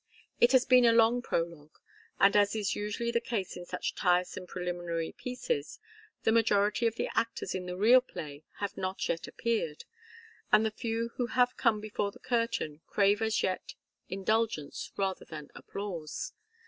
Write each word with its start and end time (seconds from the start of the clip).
It 0.39 0.51
has 0.53 0.65
been 0.65 0.85
a 0.85 0.91
long 0.93 1.21
prologue, 1.21 1.77
and, 2.19 2.35
as 2.35 2.55
is 2.55 2.75
usually 2.75 3.11
the 3.11 3.21
case 3.21 3.55
in 3.55 3.67
such 3.67 3.93
tiresome 3.93 4.47
preliminary 4.47 5.11
pieces, 5.15 5.77
the 6.23 6.31
majority 6.31 6.87
of 6.87 6.95
the 6.95 7.07
actors 7.13 7.53
in 7.53 7.67
the 7.67 7.77
real 7.77 8.01
play 8.01 8.43
have 8.57 8.75
not 8.75 9.07
yet 9.07 9.27
appeared, 9.27 9.83
and 10.51 10.65
the 10.65 10.71
few 10.71 11.09
who 11.17 11.27
have 11.27 11.55
come 11.55 11.79
before 11.79 12.09
the 12.11 12.17
curtain 12.17 12.81
crave 12.87 13.21
as 13.21 13.43
yet 13.43 13.75
indulgence 14.09 14.91
rather 14.97 15.23
than 15.23 15.49
applause. 15.53 16.33